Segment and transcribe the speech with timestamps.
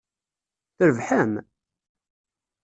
[0.77, 1.33] Trebḥem?